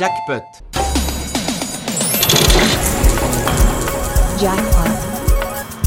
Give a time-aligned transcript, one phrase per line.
[0.00, 0.42] Jackpot.
[4.42, 4.90] Jackpot.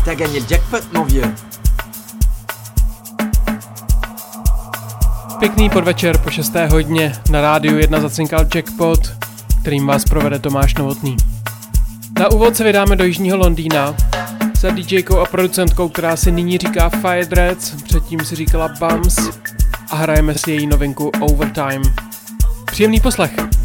[0.06, 1.36] T'as gagné le jackpot, mon vieux.
[5.40, 6.54] Pěkný podvečer po 6.
[6.72, 9.00] hodině na rádiu 1 zacinkal Jackpot,
[9.62, 11.18] kterým vás provede Tomáš Novotný.
[12.20, 13.96] Na úvod se vydáme do jižního Londýna
[14.60, 19.18] za DJkou a producentkou, která si nyní říká Fire Dreads, předtím si říkala Bums
[19.92, 21.82] a hrajeme si její novinku Overtime.
[22.66, 23.57] Příjemný poslech!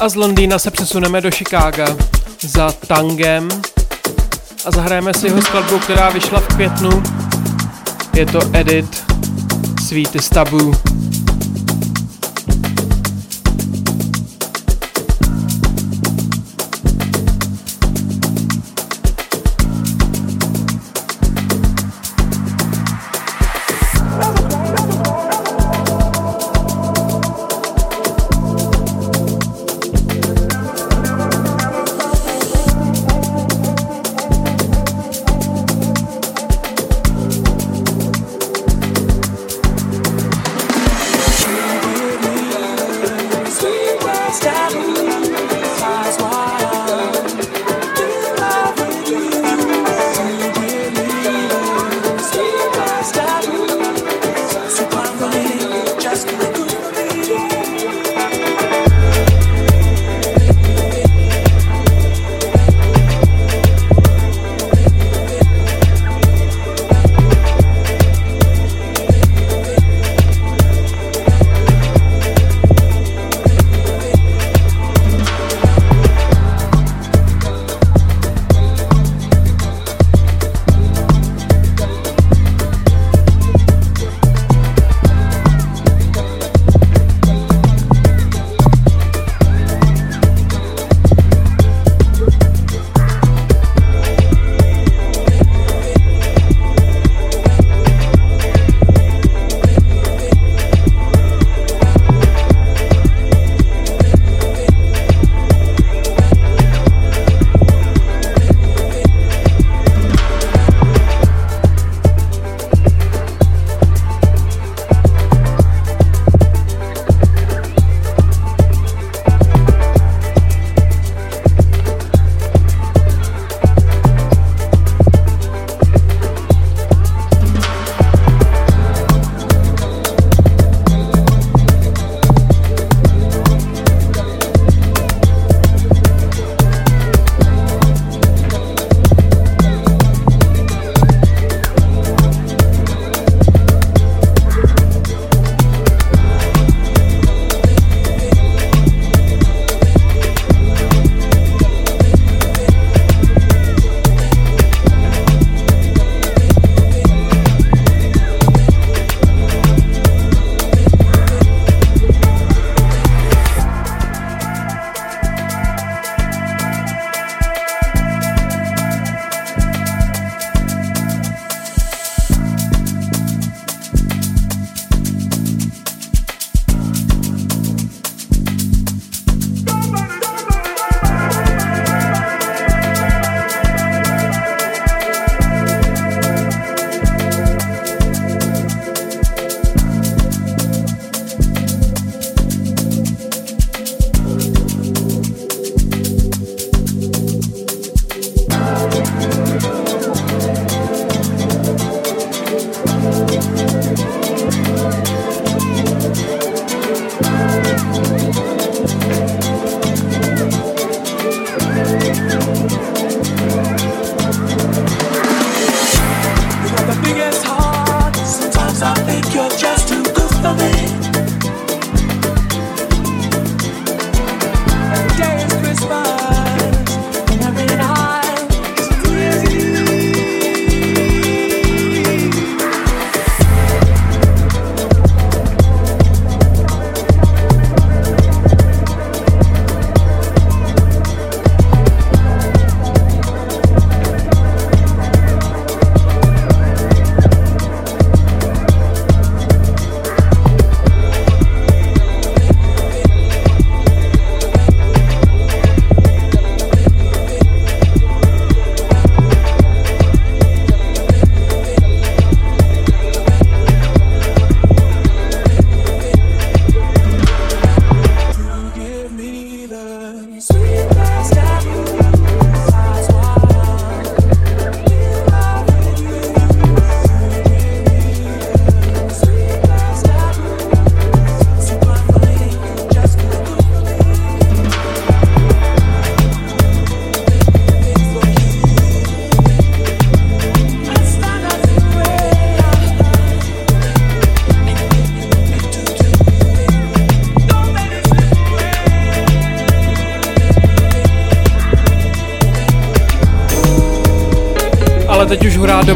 [0.00, 1.86] A z Londýna se přesuneme do Chicaga
[2.40, 3.48] za Tangem
[4.64, 7.02] a zahrajeme si jeho skladbu, která vyšla v květnu.
[8.14, 9.04] Je to edit
[9.86, 10.89] Sweetest Taboo.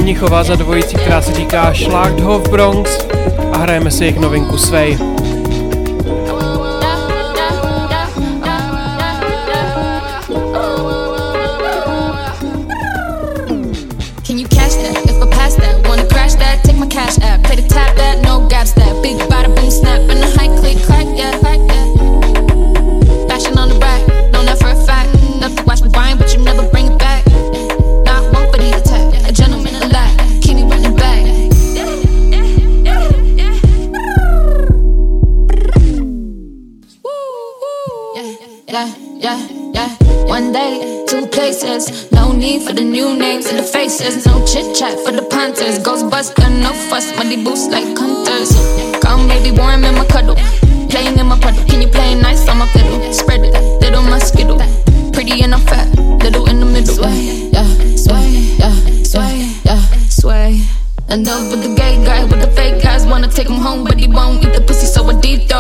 [0.05, 2.99] Mnichova za dvojicí, která se říká Schlaghof Bronx
[3.53, 4.99] a hrajeme si jejich novinku Svej.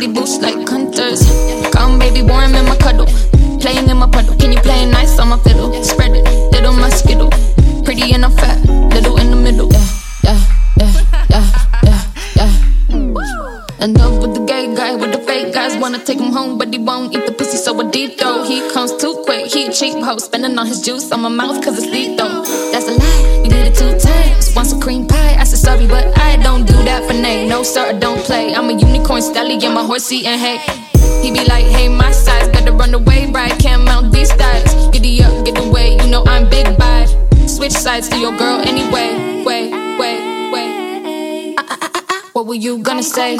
[0.00, 1.20] muddy boots like hunters.
[1.72, 3.06] Come, baby, warm in my cuddle.
[3.60, 4.34] Playing in my puddle.
[4.36, 5.72] Can you play nice on my fiddle?
[5.84, 6.88] Spread it, little my.
[7.84, 8.58] Pretty and I'm fat,
[8.94, 9.68] little in the middle.
[10.24, 10.40] Yeah,
[10.78, 10.92] yeah,
[11.30, 11.44] yeah,
[11.84, 12.00] yeah,
[12.36, 12.52] yeah,
[12.88, 13.84] yeah.
[13.84, 15.76] In love with the gay guy with the fake guys.
[15.76, 18.44] Wanna take him home, but he won't eat the pussy, so I deep though.
[18.44, 20.18] He comes too quick, he cheap hoe.
[20.18, 22.42] Spending on his juice on my mouth, cause it's lethal.
[22.72, 23.09] That's a lie,
[27.70, 28.52] Sir, I don't play.
[28.52, 30.58] I'm a unicorn stallion, my horse eating hay.
[31.22, 33.56] He be like, hey, my size, gotta run away, right?
[33.60, 34.88] Can't mount these thighs.
[34.90, 37.06] Giddy up, get away, you know I'm big by.
[37.46, 39.44] Switch sides to your girl anyway.
[39.44, 41.54] Wait, wait, wait.
[41.58, 43.38] Ah, ah, ah, what were you gonna say?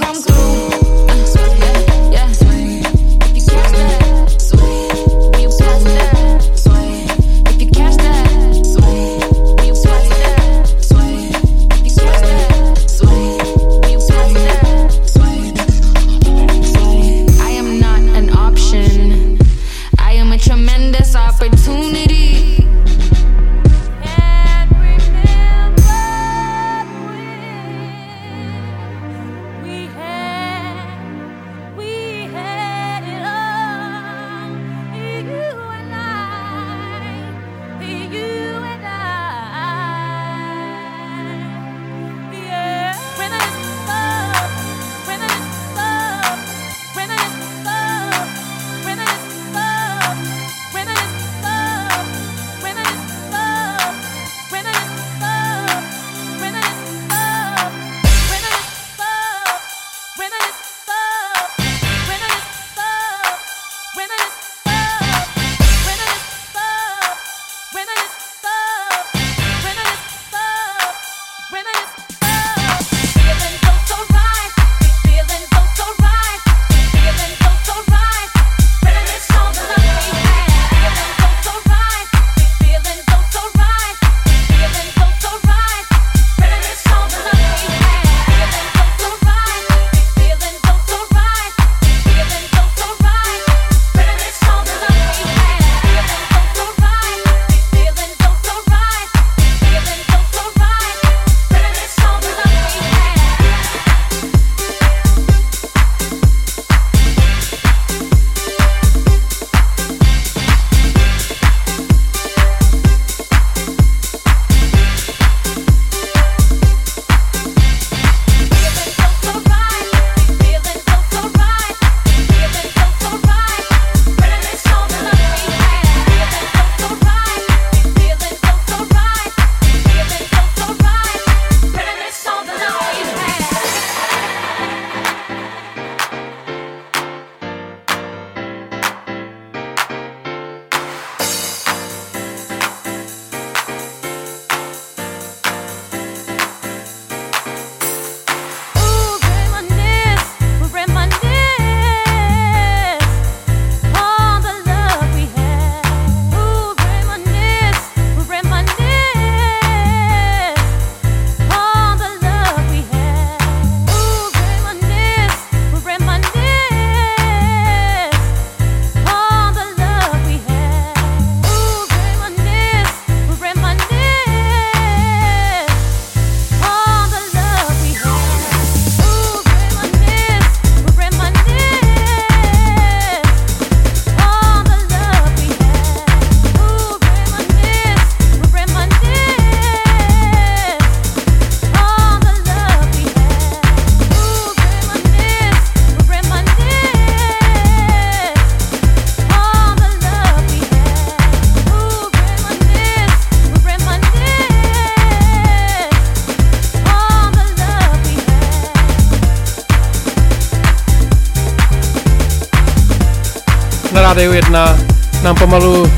[214.41, 214.79] 1
[215.23, 215.93] nám pomalu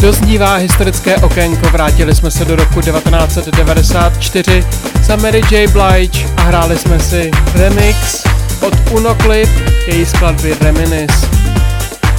[0.00, 1.68] doznívá historické okénko.
[1.70, 4.64] Vrátili jsme se do roku 1994
[5.02, 5.68] za Mary J.
[5.68, 8.24] Blige a hráli jsme si remix
[8.60, 9.48] od Uno Clip,
[9.86, 11.26] její skladby Reminis.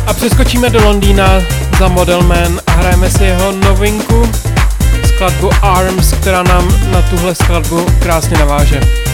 [0.07, 1.41] A přeskočíme do Londýna
[1.79, 4.31] za Modelman a hrajeme si jeho novinku,
[5.05, 9.04] skladbu Arms, která nám na tuhle skladbu krásně naváže.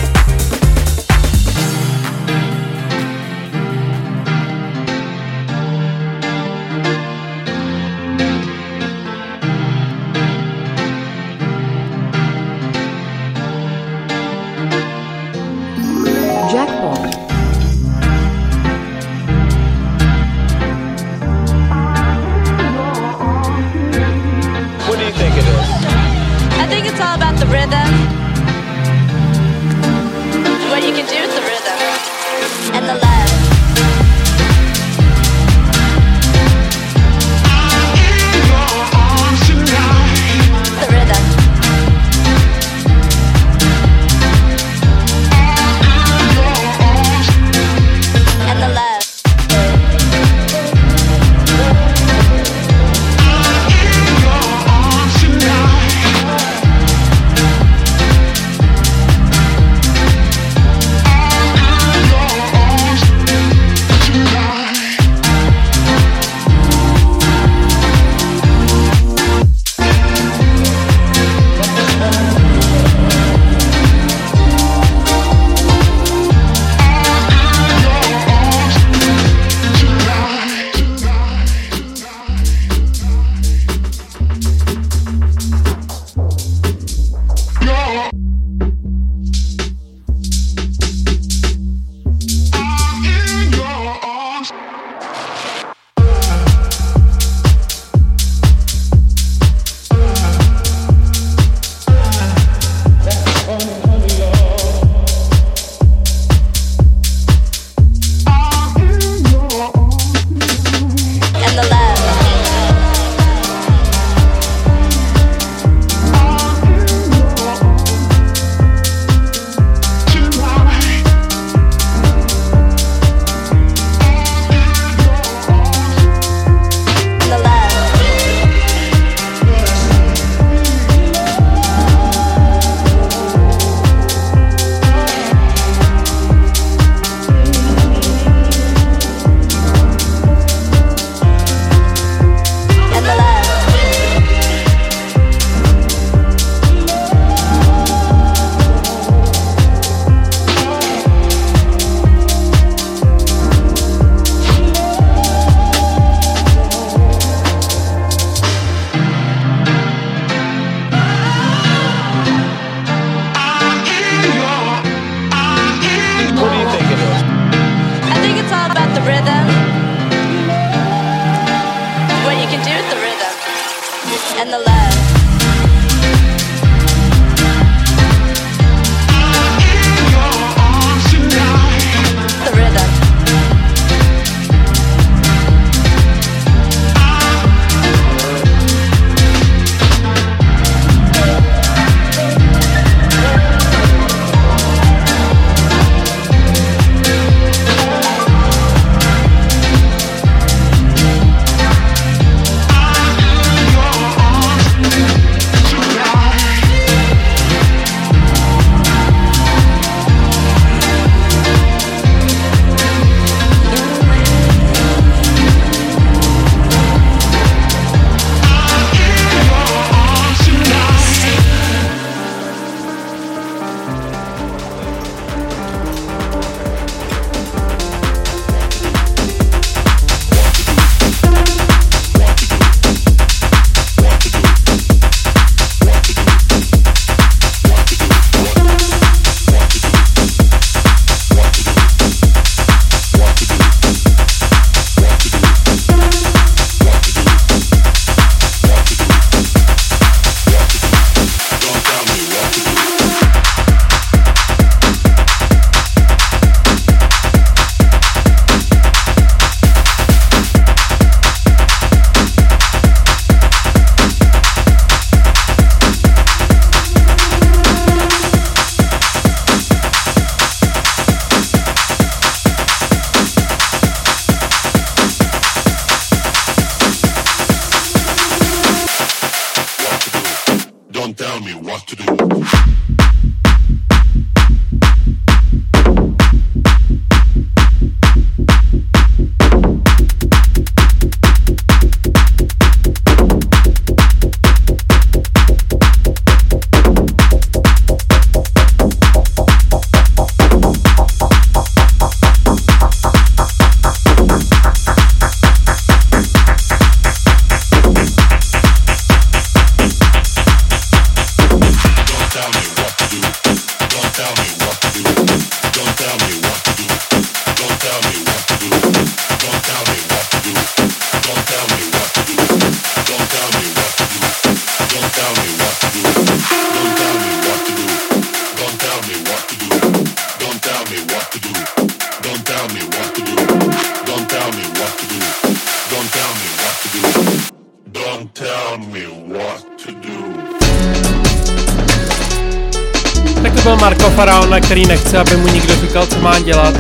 [345.12, 346.76] Nechce, aby mu nikdo říkal, co má dělat.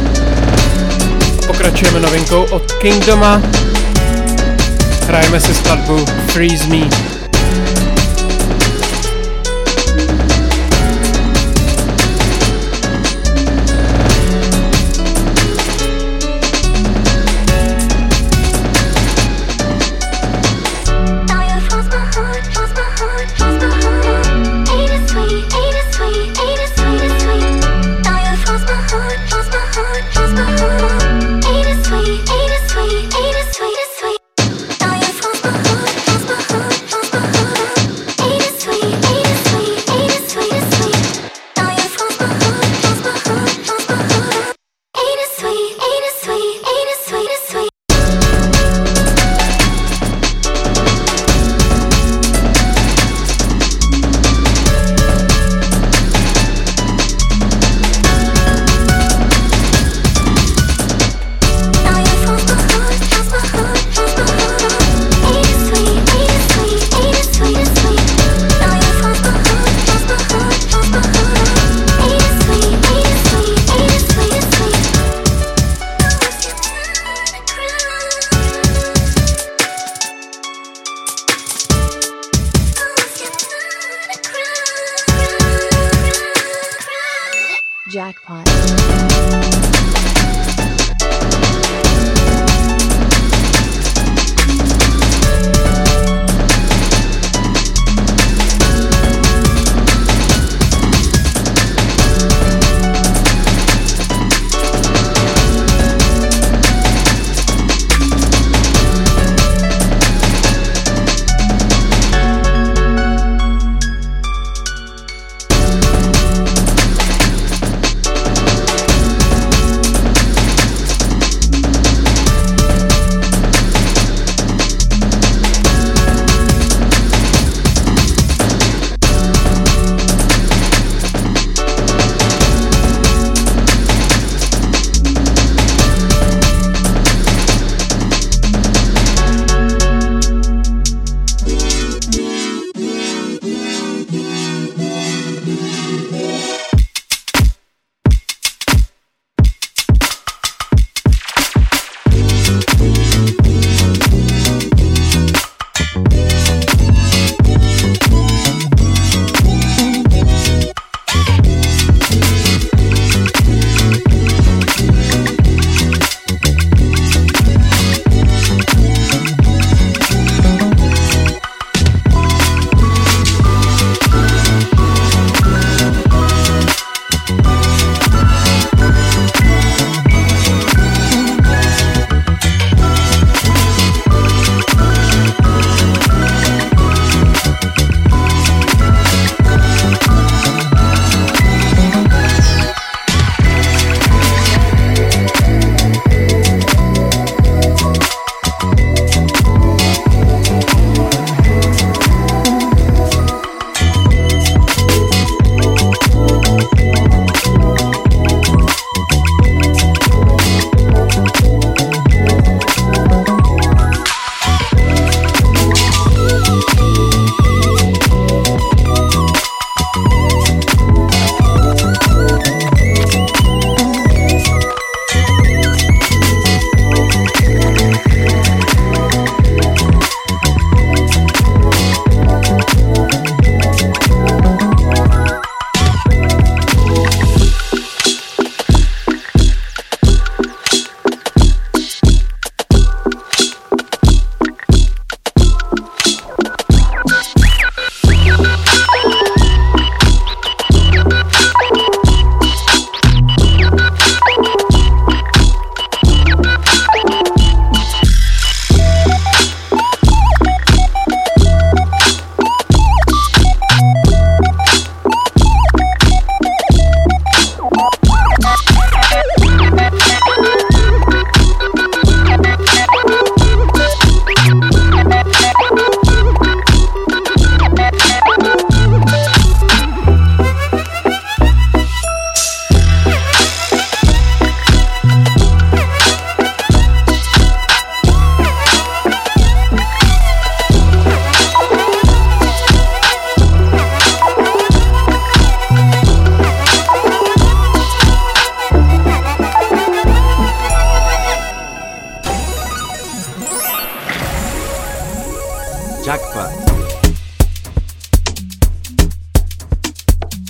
[1.48, 3.42] Pokračujeme novinkou od Kingdoma.
[5.08, 7.11] Hrajeme si skladbu Freeze Me.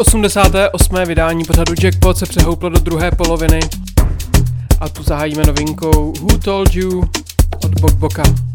[0.01, 1.05] 88.
[1.05, 3.59] vydání pořadu Jackpot se přehouplo do druhé poloviny
[4.79, 7.03] a tu zahájíme novinkou Who Told You
[7.63, 8.23] od Bokboka.
[8.23, 8.50] told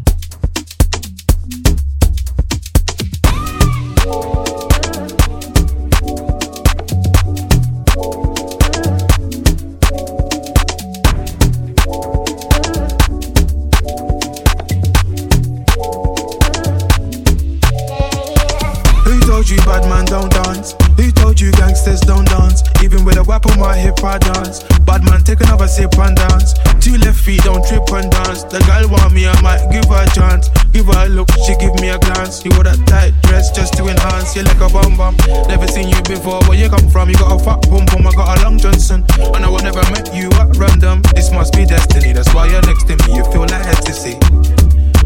[21.87, 22.63] gangsters don't dance?
[22.83, 24.63] Even with a whip on my hip, I dance.
[24.85, 26.53] Bad man, take another sip and dance.
[26.79, 28.43] Two left feet, don't trip and dance.
[28.43, 30.49] The girl want me, I might give her a chance.
[30.71, 32.43] Give her a look, she give me a glance.
[32.43, 34.35] You wore that tight dress just to enhance.
[34.35, 35.15] You're like a bum bum.
[35.47, 36.43] Never seen you before.
[36.47, 37.09] Where you come from?
[37.09, 39.05] You got a fat boom boom, I got a long Johnson.
[39.35, 41.01] And I would never met you at random.
[41.15, 42.13] This must be destiny.
[42.13, 43.15] That's why you're next to me.
[43.15, 44.19] You feel like ecstasy.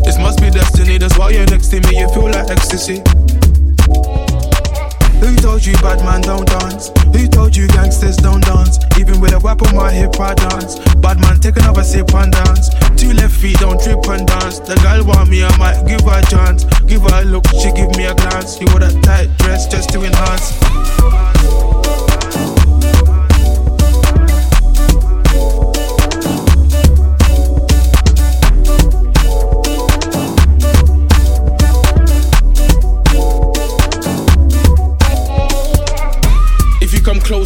[0.02, 0.98] This must be destiny.
[0.98, 2.00] That's why you're next to me.
[2.00, 3.02] You feel like ecstasy.
[5.22, 6.90] Who told you bad man don't dance?
[7.14, 8.80] Who told you gangsters don't dance?
[9.00, 10.80] Even with a whip on my hip, I dance.
[10.98, 12.70] Bad man, take another sip and dance.
[12.98, 14.60] Two left feet, don't trip and dance.
[14.60, 16.66] The girl want me, I might give her a chance.
[16.90, 18.60] Give her a look, she give me a glance.
[18.60, 20.58] You wore that tight dress just to enhance.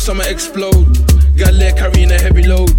[0.10, 0.86] I'ma explode.
[1.36, 2.70] Got leg carrying a heavy load.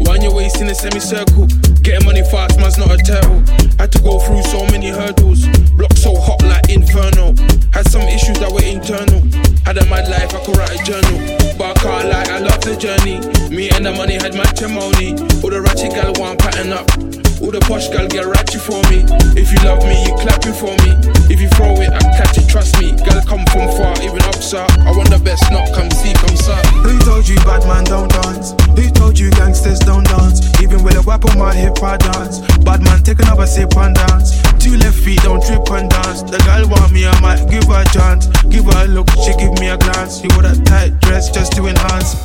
[0.00, 1.46] Wind your waist in a semicircle.
[1.82, 3.42] Getting money fast, man's not a turtle.
[3.78, 5.46] Had to go through so many hurdles.
[5.74, 7.34] Block so hot like inferno.
[7.72, 9.20] Had some issues that were internal.
[9.64, 11.18] Had a mad life, I could write a journal.
[11.58, 13.18] But I can't lie, I love the journey.
[13.54, 15.18] Me and the money had matrimony.
[15.42, 17.19] All the ratchet gal want pattern up.
[17.40, 19.00] All the posh gal get ratchet for me.
[19.32, 20.92] If you love me, you clapping for me.
[21.32, 22.92] If you throw it, I catch it, trust me.
[23.00, 24.60] Gal come from far, even up, sir.
[24.84, 26.60] I want the best, not come see, come sir.
[26.84, 28.52] Who told you bad man don't dance?
[28.76, 30.44] Who told you gangsters don't dance?
[30.60, 32.44] Even with a whip on my hip, I dance.
[32.60, 34.36] Bad man, take another sip and dance.
[34.60, 36.20] Two left feet, don't trip and dance.
[36.20, 38.28] The girl want me, I might give her a chance.
[38.52, 40.20] Give her a look, she give me a glance.
[40.20, 42.20] You wore that tight dress just to enhance.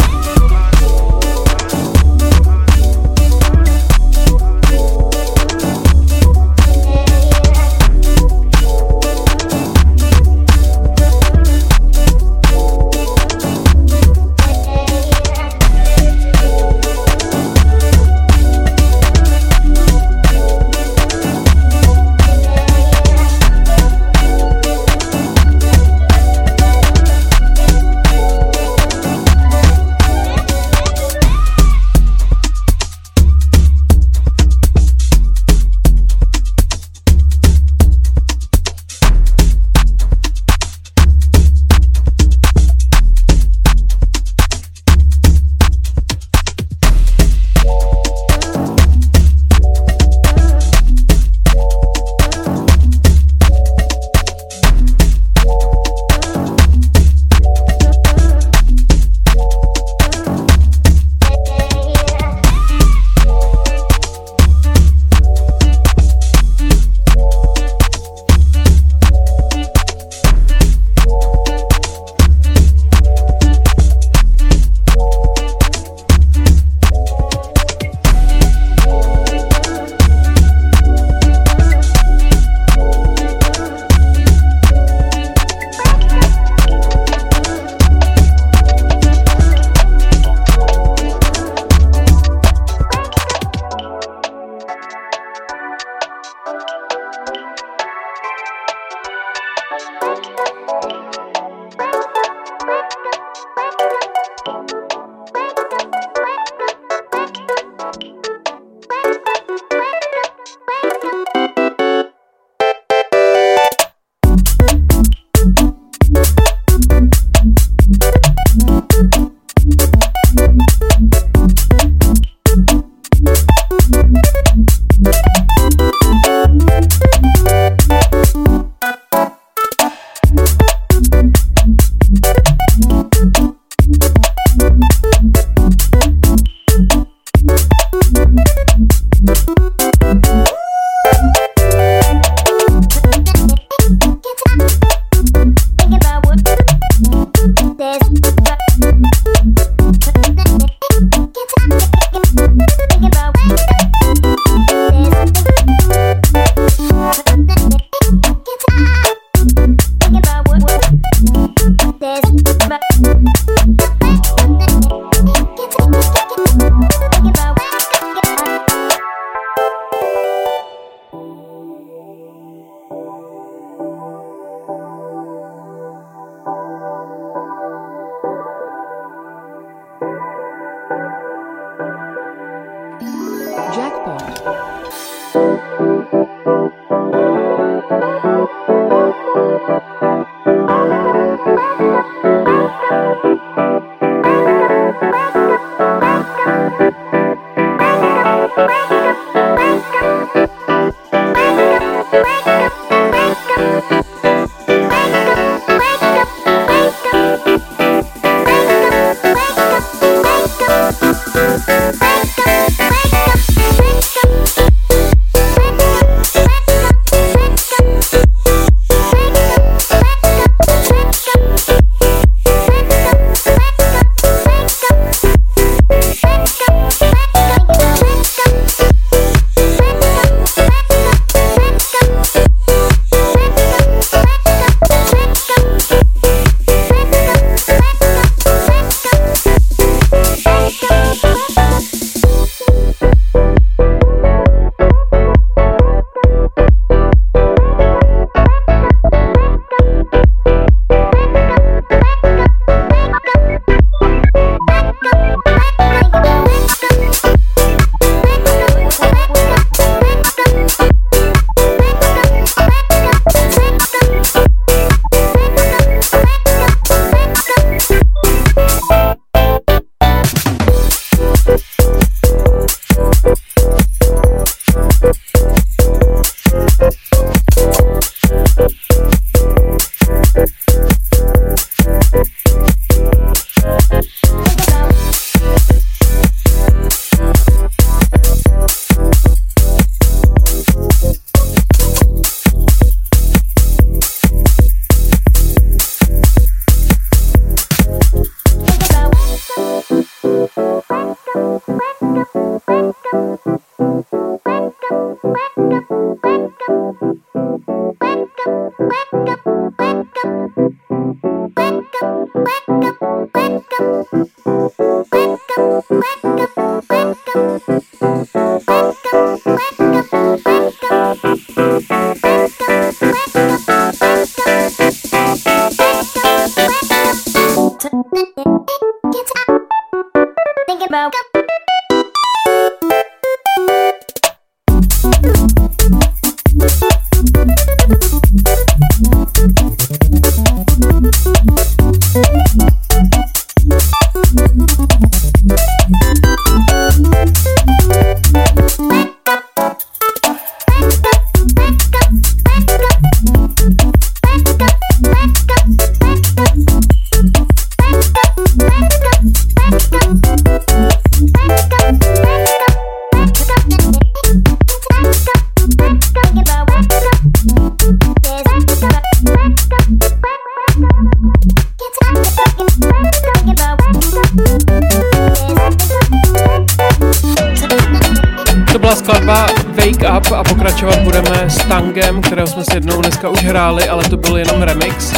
[381.44, 385.14] s Tangem, kterého jsme si jednou dneska už hráli, ale to byl jenom remix.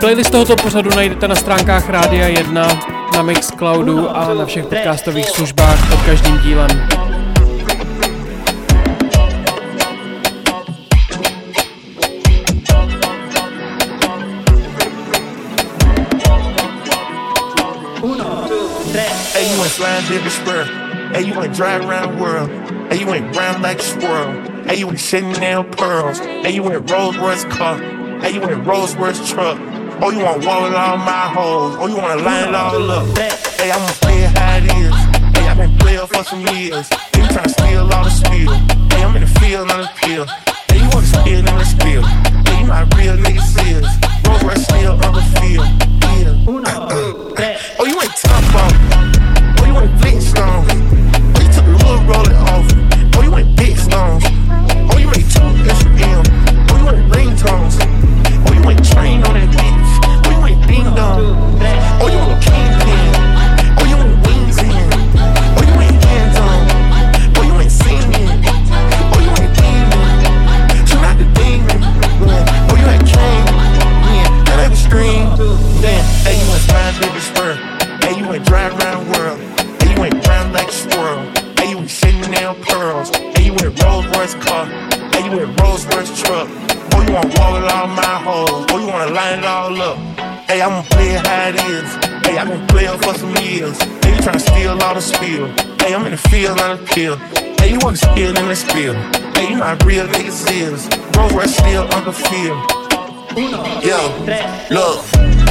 [0.00, 2.68] Playlist tohoto pořadu najdete na stránkách Rádia 1,
[3.16, 6.68] na Mixcloudu a na všech podcastových službách pod každým dílem.
[19.32, 20.64] Hey, you ain't slime, big square.
[21.12, 22.50] Hey, you ain't drive around the world.
[22.88, 24.53] Hey, you ain't round like a squirrel.
[24.66, 26.18] Hey, you went Chanel pearls.
[26.18, 27.78] Hey, you went Rolls Royce car.
[28.20, 29.58] Hey, you went Rolls Royce truck.
[30.00, 31.76] Oh, you want wall all my hoes.
[31.78, 33.18] Oh, you wanna line it all up.
[33.18, 34.94] Hey, I'ma play it how it is.
[35.36, 36.88] Hey, I've been playing for some years.
[36.88, 38.52] Hey, you tryna steal all the spill.
[38.92, 40.26] Hey, I'm in the field, not the pill.
[40.68, 42.02] Hey, you wanna spill, in the spill.
[42.02, 43.88] Hey, you my real nigga serious.
[44.26, 45.84] Rolls Royce still on the field.
[47.76, 48.72] Oh, you ain't tough on.
[49.58, 50.68] Oh, you ain't Flintstones.
[51.34, 52.66] Oh, you took the little roll off.
[53.16, 54.13] Oh, you ain't big stones.
[92.54, 93.82] Hey, I've been playing for some years.
[93.82, 95.48] Hey, you tryna steal all the spill.
[95.78, 97.16] Hey, I'm in the field, not a pill.
[97.58, 98.94] Hey, you wanna spill in the spill.
[99.34, 100.88] Hey, you know how real niggas is.
[101.16, 102.70] Rolls Royce still on the field.
[103.82, 105.43] Yo, look.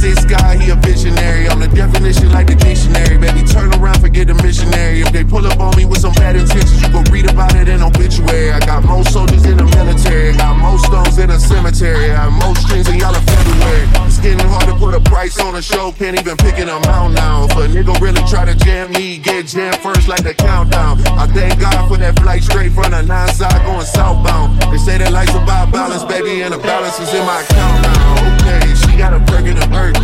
[0.00, 1.48] Six guy, he a visionary.
[1.48, 3.18] I'm the definition like the dictionary.
[3.18, 5.00] Baby, turn around, forget the missionary.
[5.00, 7.68] If they pull up on me with some bad intentions, you go read about it
[7.68, 8.52] in obituary.
[8.52, 10.30] I got more soldiers in the military.
[10.30, 12.10] I got more stones in a cemetery.
[12.12, 13.88] I have more strings than y'all in February.
[14.06, 15.92] It's getting hard to put a price on a show.
[15.92, 17.44] Can't even pick it out now.
[17.44, 21.00] If a nigga really try to jam me, get jammed first like the countdown.
[21.18, 24.60] I thank God for that flight straight from the nine side going southbound.
[24.72, 28.36] They say that life's about balance, baby, and the balance is in my account now.
[28.40, 29.96] Okay, she got a perk in the bird.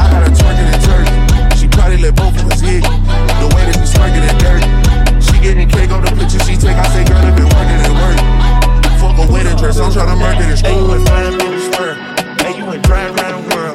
[0.00, 1.56] I got her twerking in turkey.
[1.56, 2.82] She probably let both of us hit.
[2.82, 4.68] The way that she smirking and dirty.
[5.20, 6.76] She getting cake on the picture she take.
[6.76, 8.30] I say, girl, I been working and working.
[9.00, 10.60] Fuck a wedding dress, I'm trying to murder this.
[10.60, 11.94] Hey, you flying in the square.
[12.40, 13.69] Hey, you went driving around the world.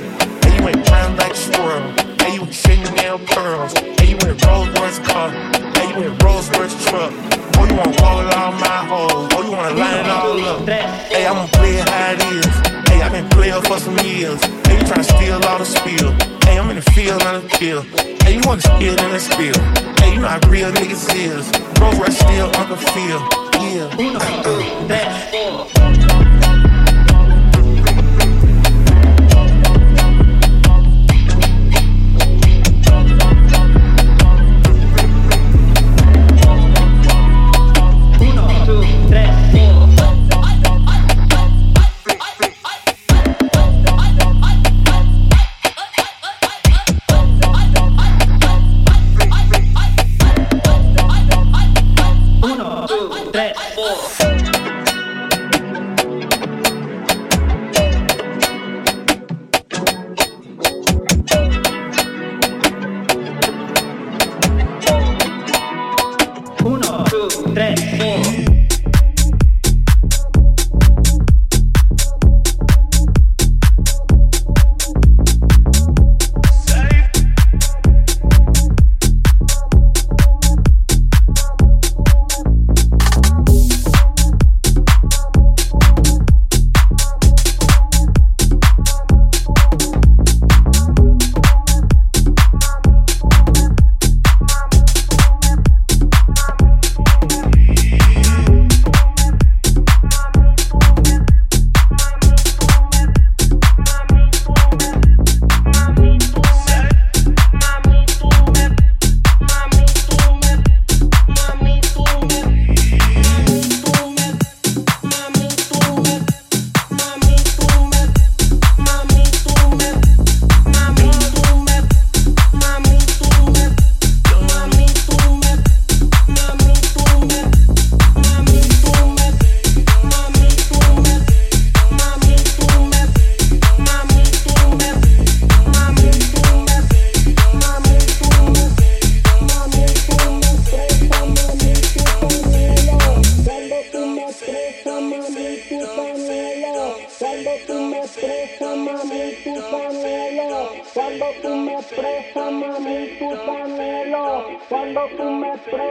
[3.16, 3.72] Went pearls.
[3.98, 5.30] Hey, you went Rolls Royce car.
[5.30, 7.14] Hey, you went Rolls Royce truck.
[7.56, 9.30] Oh, you wanna with all my hoes.
[9.32, 10.68] Oh, you wanna line it all up.
[10.68, 12.54] Hey, I'ma play it how it is.
[12.90, 14.44] Hey, I've been playing for some years.
[14.68, 16.12] Hey, you tryna steal all the spill.
[16.44, 17.84] Hey, I'm in the field on the kill.
[18.24, 19.56] Hey, you wanna spill in the spill.
[20.02, 21.48] Hey, you know how real niggas is.
[21.80, 23.24] Rolls Royce still on the field.
[23.54, 23.96] Yeah.
[23.96, 24.86] Uh-uh.
[24.90, 26.15] Jackpotu
[53.36, 54.65] 3, 4.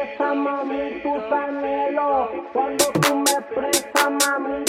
[0.04, 2.28] expresas, mami, tus anhelos.
[2.52, 4.64] Cuando tú me expresas, mami,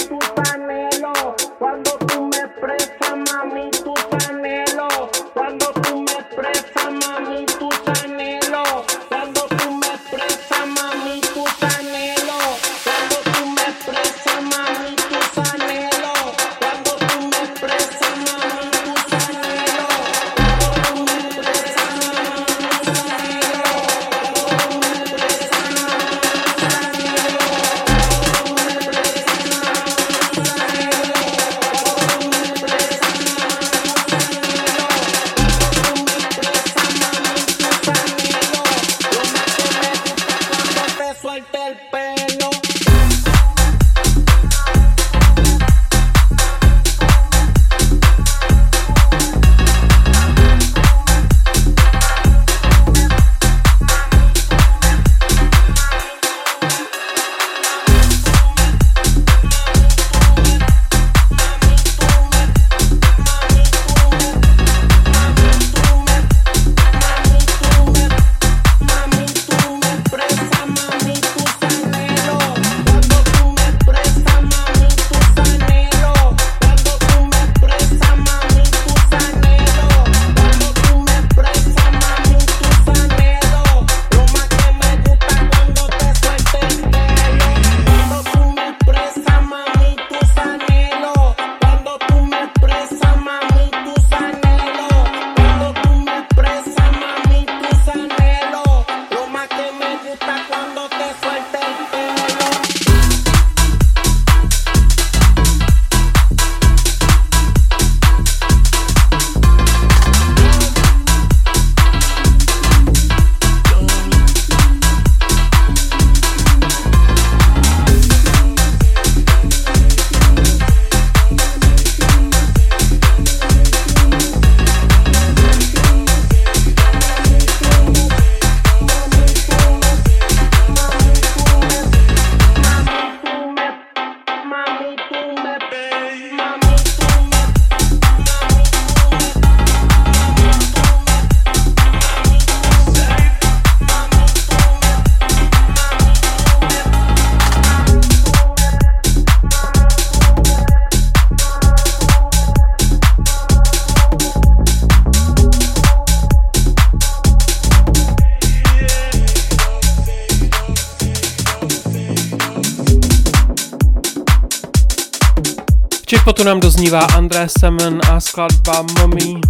[166.76, 169.41] doznívá André Semen a skladba Mommy.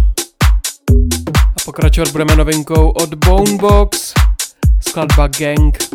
[1.32, 4.14] A pokračovat budeme novinkou od Bonebox,
[4.88, 5.85] skladba Gang.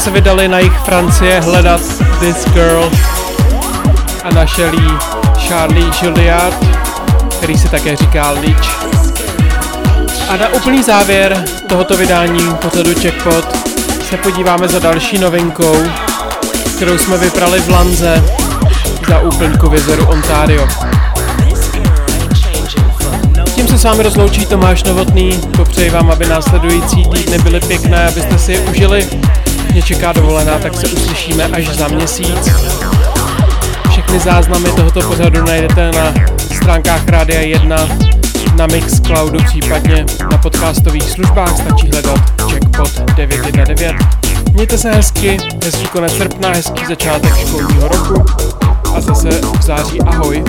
[0.00, 1.80] Jsme se vydali na jich Francie hledat
[2.20, 2.90] This Girl
[4.24, 4.90] a našel jí
[5.48, 6.66] Charlie Gilliard,
[7.38, 8.84] který se také říká Leech.
[10.28, 13.56] A na úplný závěr tohoto vydání pořadu Checkpot
[14.10, 15.76] se podíváme za další novinkou,
[16.76, 18.24] kterou jsme vyprali v Lanze
[19.08, 20.68] za úplňku v jezeru Ontario.
[23.54, 28.38] Tím se s vámi rozloučí Tomáš Novotný, popřeji vám, aby následující týdny byly pěkné, abyste
[28.38, 29.08] si je užili
[29.72, 32.50] mě čeká dovolená, tak se uslyšíme až za měsíc.
[33.90, 36.14] Všechny záznamy tohoto pořadu najdete na
[36.54, 37.76] stránkách Rádia 1,
[38.56, 42.20] na Mixcloudu, případně na podcastových službách stačí hledat
[42.52, 43.96] Jackpot 919.
[44.52, 48.24] Mějte se hezky, hezký konec srpna, hezký začátek školního roku
[48.96, 50.44] a zase v září ahoj.